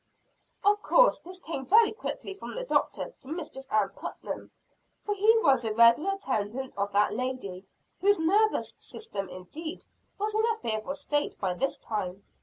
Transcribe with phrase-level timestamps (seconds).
[0.65, 4.49] Of course this came very quickly from the Doctor to Mistress Ann Putnam
[5.05, 7.67] for he was a regular attendant of that lady,
[7.99, 9.85] whose nervous system indeed
[10.17, 12.23] was in a fearful state by this time.